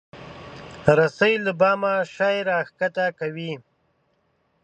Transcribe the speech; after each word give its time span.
رسۍ 0.97 1.33
له 1.45 1.51
بامه 1.59 1.93
شی 2.15 2.37
راکښته 2.49 3.05
کوي. 3.19 3.53